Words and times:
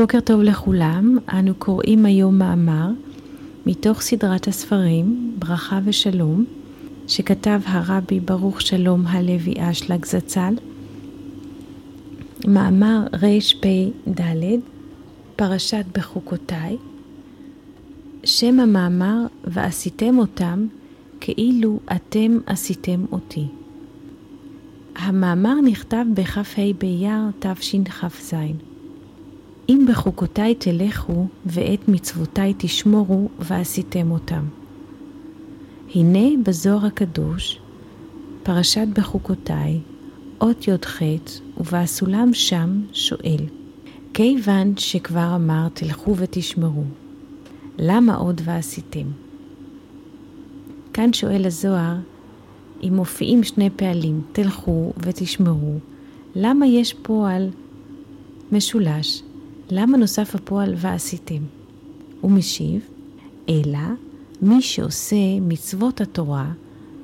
בוקר 0.00 0.20
טוב 0.20 0.40
לכולם, 0.42 1.18
אנו 1.32 1.54
קוראים 1.54 2.06
היום 2.06 2.38
מאמר 2.38 2.88
מתוך 3.66 4.00
סדרת 4.00 4.48
הספרים 4.48 5.34
ברכה 5.38 5.80
ושלום, 5.84 6.44
שכתב 7.08 7.60
הרבי 7.64 8.20
ברוך 8.20 8.60
שלום 8.60 9.06
הלוי 9.06 9.54
אשלג 9.58 10.04
זצ"ל, 10.04 10.54
מאמר 12.48 13.06
רפ"ד, 13.12 14.20
פרשת 15.36 15.84
בחוקותיי, 15.98 16.76
שם 18.24 18.60
המאמר 18.60 19.26
ועשיתם 19.44 20.18
אותם 20.18 20.66
כאילו 21.20 21.80
אתם 21.96 22.38
עשיתם 22.46 23.04
אותי. 23.12 23.46
המאמר 24.96 25.54
נכתב 25.64 26.04
בכ"ה 26.14 26.62
באייר 26.78 27.22
תשכ"ז. 27.38 28.34
אם 29.70 29.86
בחוקותיי 29.88 30.54
תלכו 30.54 31.26
ואת 31.46 31.88
מצוותיי 31.88 32.54
תשמורו 32.58 33.28
ועשיתם 33.38 34.10
אותם. 34.10 34.44
הנה 35.94 36.42
בזוהר 36.44 36.86
הקדוש, 36.86 37.58
פרשת 38.42 38.86
בחוקותיי, 38.94 39.80
אות 40.40 40.68
י"ח, 40.68 41.02
ובסולם 41.56 42.34
שם 42.34 42.80
שואל, 42.92 43.44
כיוון 44.14 44.76
שכבר 44.76 45.32
אמר 45.36 45.68
תלכו 45.74 46.16
ותשמרו, 46.16 46.84
למה 47.78 48.14
עוד 48.14 48.40
ועשיתם? 48.44 49.06
כאן 50.92 51.12
שואל 51.12 51.46
הזוהר, 51.46 51.96
אם 52.82 52.92
מופיעים 52.96 53.44
שני 53.44 53.70
פעלים, 53.76 54.22
תלכו 54.32 54.92
ותשמרו, 54.98 55.78
למה 56.34 56.66
יש 56.66 56.94
פועל 57.02 57.50
משולש? 58.52 59.22
למה 59.72 59.96
נוסף 59.96 60.34
הפועל 60.34 60.74
ועשיתם? 60.76 61.42
הוא 62.20 62.30
משיב, 62.30 62.80
אלא 63.48 63.78
מי 64.42 64.62
שעושה 64.62 65.40
מצוות 65.40 66.00
התורה 66.00 66.52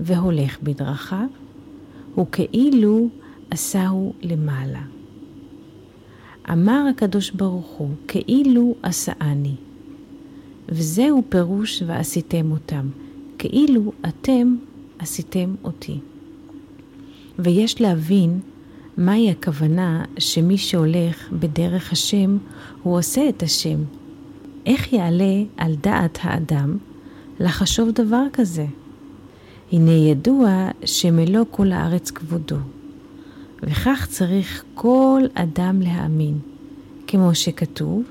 והולך 0.01 0.59
בדרכיו, 0.63 1.27
הוא 2.15 2.27
כאילו 2.33 3.09
עשהו 3.51 4.13
למעלה. 4.23 4.83
אמר 6.53 6.85
הקדוש 6.91 7.31
ברוך 7.31 7.67
הוא, 7.67 7.91
כאילו 8.09 8.75
עשאני. 8.83 9.55
וזהו 10.69 11.23
פירוש 11.29 11.83
ועשיתם 11.87 12.53
אותם, 12.53 12.89
כאילו 13.39 13.93
אתם 14.09 14.57
עשיתם 14.99 15.55
אותי. 15.65 15.99
ויש 17.39 17.81
להבין 17.81 18.41
מהי 18.97 19.31
הכוונה 19.31 20.05
שמי 20.19 20.59
שהולך 20.59 21.33
בדרך 21.33 21.93
השם, 21.93 22.39
הוא 22.83 22.99
עושה 22.99 23.29
את 23.29 23.43
השם? 23.43 23.79
איך 24.67 24.93
יעלה 24.93 25.43
על 25.57 25.75
דעת 25.75 26.19
האדם 26.23 26.77
לחשוב 27.41 27.91
דבר 27.91 28.23
כזה? 28.33 28.67
הנה 29.73 29.91
ידוע 29.91 30.69
שמלוא 30.85 31.45
כל 31.51 31.73
הארץ 31.73 32.11
כבודו, 32.11 32.57
וכך 33.63 34.07
צריך 34.11 34.65
כל 34.75 35.23
אדם 35.35 35.81
להאמין, 35.81 36.39
כמו 37.07 37.35
שכתוב, 37.35 38.03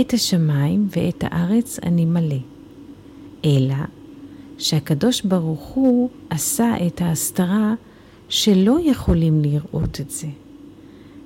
את 0.00 0.12
השמיים 0.12 0.88
ואת 0.96 1.24
הארץ 1.26 1.78
אני 1.82 2.04
מלא. 2.04 2.38
אלא 3.44 3.74
שהקדוש 4.58 5.22
ברוך 5.22 5.60
הוא 5.60 6.10
עשה 6.30 6.74
את 6.86 7.00
ההסתרה 7.00 7.74
שלא 8.28 8.78
יכולים 8.84 9.42
לראות 9.42 10.00
את 10.00 10.10
זה, 10.10 10.26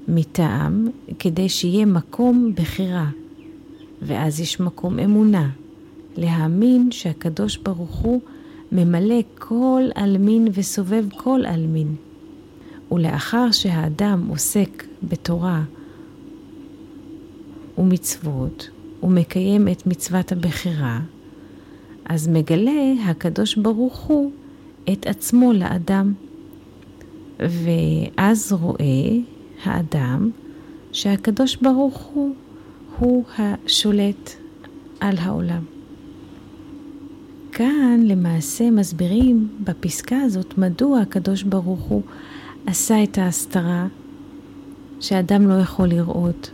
מטעם 0.09 0.89
כדי 1.19 1.49
שיהיה 1.49 1.87
מקום 1.87 2.53
בחירה, 2.55 3.09
ואז 4.03 4.41
יש 4.41 4.61
מקום 4.61 4.99
אמונה, 4.99 5.51
להאמין 6.17 6.91
שהקדוש 6.91 7.57
ברוך 7.57 7.95
הוא 7.95 8.21
ממלא 8.73 9.21
כל 9.39 9.83
עלמין 9.95 10.49
וסובב 10.55 11.05
כל 11.17 11.41
עלמין. 11.47 11.95
ולאחר 12.93 13.51
שהאדם 13.51 14.27
עוסק 14.29 14.85
בתורה 15.03 15.63
ומצוות, 17.79 18.71
ומקיים 19.03 19.69
את 19.69 19.87
מצוות 19.87 20.33
הבחירה, 20.33 21.01
אז 22.05 22.29
מגלה 22.29 22.93
הקדוש 23.07 23.57
ברוך 23.57 23.99
הוא 23.99 24.31
את 24.93 25.07
עצמו 25.07 25.53
לאדם. 25.53 26.13
ואז 27.41 28.53
רואה 28.53 29.17
האדם 29.65 30.31
שהקדוש 30.93 31.57
ברוך 31.57 31.99
הוא 31.99 32.35
הוא 32.99 33.25
השולט 33.39 34.31
על 35.01 35.17
העולם. 35.19 35.63
כאן 37.53 38.01
למעשה 38.05 38.71
מסבירים 38.71 39.49
בפסקה 39.65 40.17
הזאת 40.21 40.59
מדוע 40.59 41.01
הקדוש 41.01 41.43
ברוך 41.43 41.81
הוא 41.81 42.03
עשה 42.67 43.03
את 43.03 43.19
ההסתרה 43.19 43.87
שאדם 45.01 45.49
לא 45.49 45.55
יכול 45.55 45.89
לראות, 45.89 46.51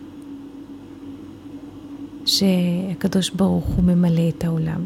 שהקדוש 2.27 3.31
ברוך 3.31 3.67
הוא 3.67 3.85
ממלא 3.85 4.29
את 4.29 4.45
העולם. 4.45 4.81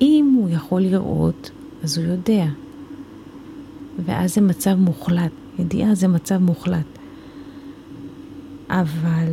אם 0.00 0.34
הוא 0.36 0.48
יכול 0.50 0.80
לראות, 0.80 1.50
אז 1.82 1.98
הוא 1.98 2.06
יודע. 2.06 2.46
ואז 4.04 4.34
זה 4.34 4.40
מצב 4.40 4.74
מוחלט. 4.74 5.32
ידיעה 5.58 5.94
זה 5.94 6.08
מצב 6.08 6.38
מוחלט. 6.38 6.86
אבל 8.70 9.32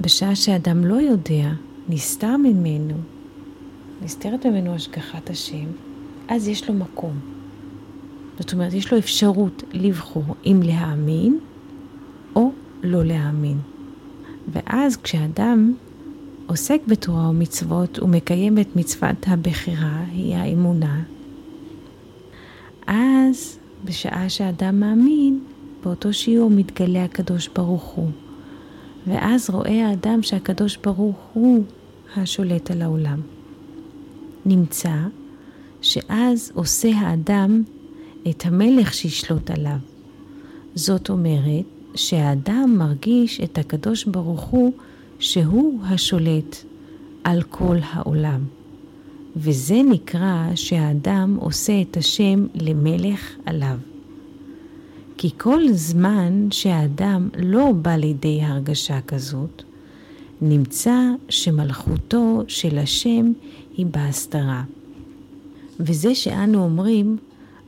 בשעה 0.00 0.34
שאדם 0.36 0.84
לא 0.84 0.94
יודע, 0.94 1.50
נסתר 1.88 2.36
ממנו, 2.36 2.94
נסתרת 4.02 4.46
ממנו 4.46 4.74
השגחת 4.74 5.30
השם, 5.30 5.66
אז 6.28 6.48
יש 6.48 6.68
לו 6.68 6.74
מקום. 6.74 7.18
זאת 8.38 8.52
אומרת, 8.52 8.72
יש 8.72 8.92
לו 8.92 8.98
אפשרות 8.98 9.62
לבחור 9.72 10.24
אם 10.46 10.60
להאמין 10.64 11.38
או 12.36 12.50
לא 12.82 13.04
להאמין. 13.04 13.58
ואז 14.52 14.96
כשאדם 14.96 15.74
עוסק 16.46 16.80
בתורה 16.86 17.28
ומצוות 17.28 17.98
ומקיים 17.98 18.58
את 18.58 18.76
מצוות 18.76 19.16
הבחירה, 19.26 20.04
היא 20.12 20.34
האמונה, 20.34 21.02
אז 22.86 23.58
בשעה 23.84 24.28
שאדם 24.28 24.80
מאמין, 24.80 25.40
באותו 25.82 26.12
שיעור 26.12 26.50
מתגלה 26.50 27.04
הקדוש 27.04 27.48
ברוך 27.48 27.84
הוא. 27.84 28.10
ואז 29.06 29.50
רואה 29.50 29.88
האדם 29.88 30.22
שהקדוש 30.22 30.76
ברוך 30.76 31.16
הוא 31.32 31.64
השולט 32.16 32.70
על 32.70 32.82
העולם. 32.82 33.20
נמצא 34.46 34.94
שאז 35.82 36.52
עושה 36.54 36.88
האדם 36.96 37.62
את 38.30 38.46
המלך 38.46 38.94
שישלוט 38.94 39.50
עליו. 39.50 39.76
זאת 40.74 41.10
אומרת 41.10 41.64
שהאדם 41.94 42.74
מרגיש 42.78 43.40
את 43.40 43.58
הקדוש 43.58 44.04
ברוך 44.04 44.42
הוא 44.42 44.72
שהוא 45.18 45.80
השולט 45.84 46.56
על 47.24 47.42
כל 47.42 47.76
העולם. 47.82 48.40
וזה 49.36 49.80
נקרא 49.90 50.48
שהאדם 50.54 51.36
עושה 51.40 51.82
את 51.82 51.96
השם 51.96 52.46
למלך 52.54 53.32
עליו. 53.46 53.78
כי 55.16 55.30
כל 55.38 55.72
זמן 55.72 56.48
שהאדם 56.50 57.28
לא 57.36 57.72
בא 57.82 57.96
לידי 57.96 58.42
הרגשה 58.42 59.00
כזאת, 59.00 59.62
נמצא 60.40 60.98
שמלכותו 61.28 62.42
של 62.48 62.78
השם 62.78 63.32
היא 63.76 63.86
בהסתרה. 63.86 64.62
וזה 65.80 66.14
שאנו 66.14 66.64
אומרים, 66.64 67.16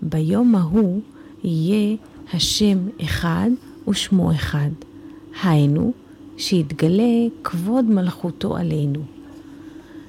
ביום 0.02 0.54
ההוא 0.54 1.00
יהיה 1.44 1.96
השם 2.32 2.78
אחד 3.04 3.50
ושמו 3.88 4.32
אחד. 4.32 4.70
היינו, 5.42 5.92
שיתגלה 6.36 7.26
כבוד 7.42 7.84
מלכותו 7.84 8.56
עלינו. 8.56 9.15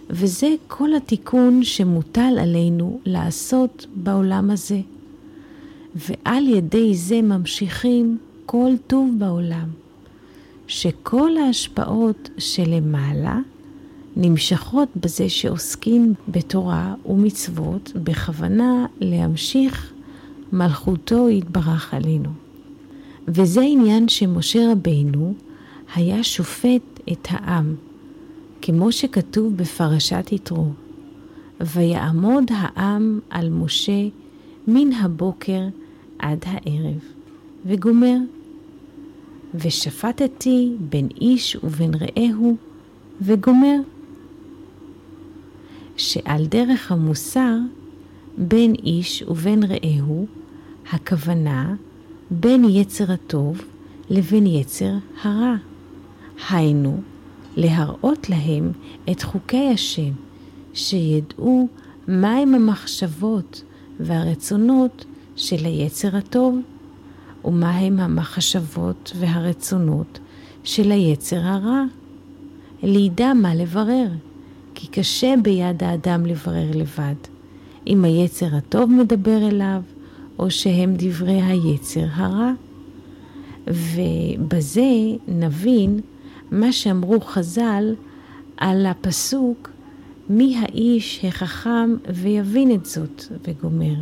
וזה 0.09 0.55
כל 0.67 0.95
התיקון 0.95 1.63
שמוטל 1.63 2.37
עלינו 2.39 2.99
לעשות 3.05 3.85
בעולם 3.95 4.49
הזה. 4.49 4.79
ועל 5.95 6.47
ידי 6.47 6.95
זה 6.95 7.21
ממשיכים 7.21 8.17
כל 8.45 8.71
טוב 8.87 9.15
בעולם, 9.17 9.69
שכל 10.67 11.37
ההשפעות 11.37 12.29
שלמעלה 12.37 13.39
נמשכות 14.15 14.89
בזה 14.95 15.29
שעוסקים 15.29 16.13
בתורה 16.29 16.95
ומצוות 17.05 17.91
בכוונה 17.95 18.85
להמשיך 18.99 19.93
מלכותו 20.53 21.29
יתברך 21.29 21.93
עלינו. 21.93 22.29
וזה 23.27 23.61
עניין 23.61 24.09
שמשה 24.09 24.71
רבינו 24.71 25.33
היה 25.95 26.23
שופט 26.23 26.99
את 27.11 27.27
העם. 27.29 27.75
כמו 28.67 28.91
שכתוב 28.91 29.57
בפרשת 29.57 30.29
יתרו, 30.31 30.69
ויעמוד 31.61 32.43
העם 32.55 33.19
על 33.29 33.49
משה 33.49 34.07
מן 34.67 34.93
הבוקר 34.93 35.61
עד 36.19 36.45
הערב, 36.45 36.99
וגומר. 37.65 38.17
ושפטתי 39.55 40.75
בין 40.79 41.07
איש 41.21 41.57
ובין 41.63 41.91
רעהו, 41.93 42.55
וגומר. 43.21 43.77
שעל 45.97 46.45
דרך 46.45 46.91
המוסר, 46.91 47.55
בין 48.37 48.75
איש 48.75 49.23
ובין 49.27 49.63
רעהו, 49.63 50.25
הכוונה 50.91 51.75
בין 52.31 52.65
יצר 52.69 53.11
הטוב 53.11 53.61
לבין 54.09 54.47
יצר 54.47 54.93
הרע. 55.21 55.55
היינו, 56.49 57.01
להראות 57.57 58.29
להם 58.29 58.71
את 59.11 59.23
חוקי 59.23 59.69
השם, 59.73 60.11
שידעו 60.73 61.67
מהם 62.07 62.55
המחשבות 62.55 63.63
והרצונות 63.99 65.05
של 65.35 65.65
היצר 65.65 66.17
הטוב, 66.17 66.59
ומהם 67.45 67.99
המחשבות 67.99 69.11
והרצונות 69.19 70.19
של 70.63 70.91
היצר 70.91 71.39
הרע. 71.39 71.83
לידע 72.83 73.33
מה 73.33 73.55
לברר, 73.55 74.07
כי 74.75 74.87
קשה 74.87 75.33
ביד 75.41 75.83
האדם 75.83 76.25
לברר 76.25 76.71
לבד, 76.73 77.15
אם 77.87 78.05
היצר 78.05 78.55
הטוב 78.55 78.91
מדבר 78.91 79.47
אליו, 79.47 79.81
או 80.39 80.51
שהם 80.51 80.93
דברי 80.97 81.41
היצר 81.41 82.05
הרע. 82.13 82.51
ובזה 83.67 84.91
נבין 85.27 85.99
מה 86.51 86.71
שאמרו 86.71 87.21
חז"ל 87.21 87.95
על 88.57 88.85
הפסוק 88.85 89.69
מי 90.29 90.57
האיש 90.57 91.25
החכם 91.25 91.95
ויבין 92.13 92.71
את 92.71 92.85
זאת, 92.85 93.23
וגומר. 93.47 93.95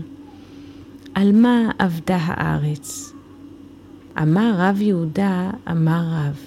על 1.14 1.32
מה 1.32 1.72
אבדה 1.80 2.18
הארץ? 2.22 3.14
אמר 4.22 4.54
רב 4.58 4.82
יהודה, 4.82 5.52
אמר 5.72 6.04
רב, 6.12 6.40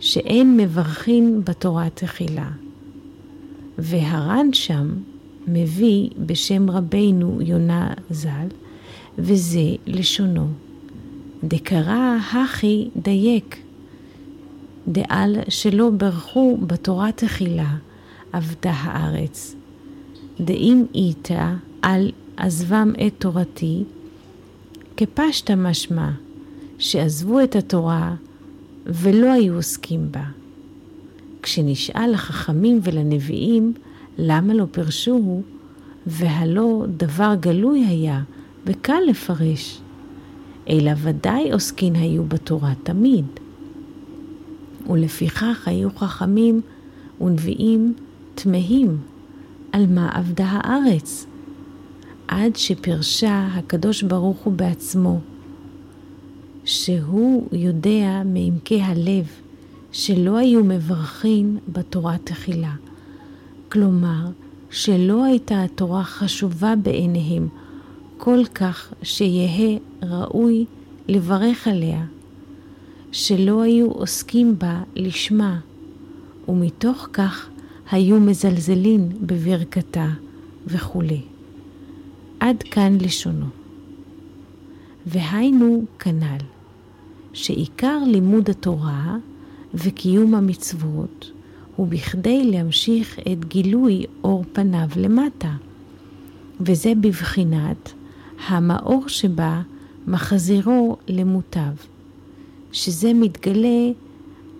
שאין 0.00 0.56
מברכין 0.56 1.44
בתורה 1.44 1.90
תחילה. 1.90 2.50
והר"ן 3.78 4.52
שם 4.52 4.88
מביא 5.48 6.10
בשם 6.26 6.70
רבנו 6.70 7.38
יונה 7.42 7.94
ז"ל, 8.10 8.48
וזה 9.18 9.76
לשונו. 9.86 10.46
דקרא 11.44 12.16
הכי 12.32 12.88
דייק, 12.96 13.62
דעל 14.88 15.36
שלא 15.48 15.90
ברכו 15.90 16.58
בתורה 16.66 17.12
תחילה, 17.12 17.76
אבדה 18.34 18.72
הארץ. 18.72 19.54
דאם 20.40 20.84
איתה 20.94 21.54
על 21.82 22.10
עזבם 22.36 22.92
את 23.06 23.12
תורתי, 23.18 23.84
כפשטה 24.96 25.56
משמע, 25.56 26.10
שעזבו 26.78 27.40
את 27.40 27.56
התורה 27.56 28.14
ולא 28.86 29.32
היו 29.32 29.54
עוסקים 29.54 30.12
בה. 30.12 30.24
כשנשאל 31.42 32.10
לחכמים 32.12 32.80
ולנביאים 32.82 33.72
למה 34.18 34.54
לא 34.54 34.64
פרשוהו, 34.70 35.42
והלא 36.06 36.84
דבר 36.96 37.34
גלוי 37.40 37.84
היה 37.86 38.22
וקל 38.66 39.00
לפרש, 39.08 39.80
אלא 40.68 40.92
ודאי 41.02 41.52
עוסקין 41.52 41.94
היו 41.94 42.24
בתורה 42.24 42.72
תמיד. 42.82 43.24
ולפיכך 44.90 45.68
היו 45.68 45.88
חכמים 45.96 46.60
ונביאים 47.20 47.94
תמהים 48.34 48.98
על 49.72 49.86
מה 49.86 50.10
אבדה 50.18 50.46
הארץ, 50.50 51.26
עד 52.28 52.56
שפרשה 52.56 53.48
הקדוש 53.52 54.02
ברוך 54.02 54.38
הוא 54.38 54.52
בעצמו, 54.52 55.20
שהוא 56.64 57.48
יודע 57.52 58.22
מעמקי 58.24 58.82
הלב 58.82 59.26
שלא 59.92 60.36
היו 60.36 60.64
מברכים 60.64 61.58
בתורה 61.68 62.16
תחילה. 62.24 62.72
כלומר, 63.68 64.26
שלא 64.70 65.24
הייתה 65.24 65.62
התורה 65.62 66.04
חשובה 66.04 66.74
בעיניהם 66.82 67.48
כל 68.18 68.44
כך 68.54 68.92
שיהא 69.02 69.78
ראוי 70.02 70.64
לברך 71.08 71.68
עליה, 71.68 72.04
שלא 73.12 73.62
היו 73.62 73.90
עוסקים 73.90 74.58
בה 74.58 74.82
לשמה, 74.96 75.60
ומתוך 76.48 77.08
כך 77.12 77.48
היו 77.90 78.20
מזלזלים 78.20 79.08
בברכתה 79.20 80.08
וכולי. 80.66 81.20
עד 82.40 82.62
כאן 82.62 82.98
לשונו. 83.00 83.46
והיינו 85.06 85.84
כנ"ל, 85.98 86.44
שעיקר 87.32 87.98
לימוד 88.06 88.50
התורה 88.50 89.16
וקיום 89.74 90.34
המצוות 90.34 91.30
הוא 91.76 91.88
בכדי 91.88 92.44
להמשיך 92.44 93.18
את 93.18 93.44
גילוי 93.44 94.04
אור 94.24 94.44
פניו 94.52 94.88
למטה, 94.96 95.52
וזה 96.60 96.92
בבחינת 97.00 97.92
המאור 98.48 99.08
שבה 99.08 99.62
מחזירו 100.06 100.96
למוטב, 101.08 101.72
שזה 102.72 103.12
מתגלה 103.14 103.90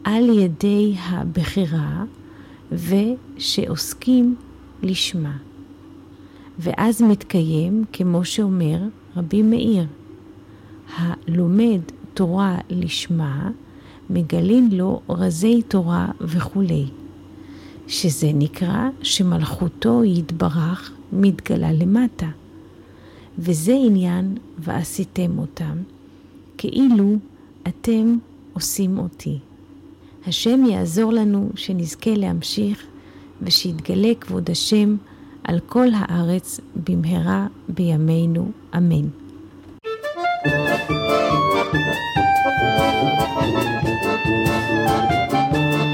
על 0.05 0.39
ידי 0.39 0.95
הבחירה 0.99 2.05
ושעוסקים 2.73 4.37
לשמה. 4.83 5.37
ואז 6.59 7.03
מתקיים, 7.03 7.85
כמו 7.93 8.25
שאומר 8.25 8.79
רבי 9.17 9.43
מאיר, 9.43 9.87
הלומד 10.97 11.81
תורה 12.15 12.59
לשמה, 12.71 13.51
מגלים 14.11 14.69
לו 14.73 15.01
רזי 15.09 15.63
תורה 15.63 16.09
וכולי, 16.21 16.87
שזה 17.87 18.31
נקרא 18.35 18.89
שמלכותו 19.03 20.05
יתברך 20.05 20.93
מתגלה 21.13 21.73
למטה. 21.73 22.29
וזה 23.39 23.73
עניין 23.73 24.37
ועשיתם 24.59 25.39
אותם, 25.39 25.77
כאילו 26.59 27.17
אתם 27.69 28.17
עושים 28.53 28.99
אותי. 28.99 29.39
השם 30.27 30.65
יעזור 30.65 31.13
לנו 31.13 31.51
שנזכה 31.55 32.15
להמשיך 32.15 32.87
ושיתגלה 33.43 34.15
כבוד 34.21 34.51
השם 34.51 34.97
על 35.45 35.61
כל 35.67 35.87
הארץ 35.95 36.61
במהרה 36.89 37.47
בימינו, 37.69 38.51
אמן. 38.77 39.09
thank 40.43 40.91
you 45.85 45.90